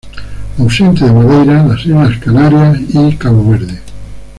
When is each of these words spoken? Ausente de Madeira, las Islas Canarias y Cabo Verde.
Ausente 0.57 1.05
de 1.05 1.11
Madeira, 1.11 1.63
las 1.63 1.81
Islas 1.85 2.17
Canarias 2.17 2.75
y 2.95 3.15
Cabo 3.17 3.51
Verde. 3.51 3.79